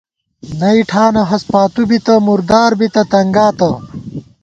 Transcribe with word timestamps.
نئ 0.59 0.79
ٹھانہ 0.89 1.21
ہست 1.29 1.47
پاتُو 1.53 1.81
بِتہ، 1.89 2.15
مُردار 2.25 2.71
بِتہ، 2.79 3.01
تنگاتہ 3.11 3.69